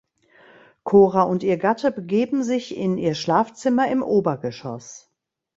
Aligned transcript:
Cora 0.83 1.21
und 1.21 1.43
ihr 1.43 1.57
Gatte 1.59 1.91
begeben 1.91 2.43
sich 2.43 2.75
in 2.75 2.97
ihr 2.97 3.13
Schlafzimmer 3.13 3.87
im 3.91 4.01
Obergeschoss. 4.01 5.11